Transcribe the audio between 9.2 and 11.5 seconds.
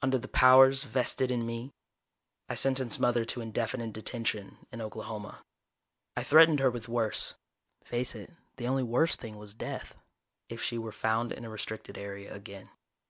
was death if she were found in a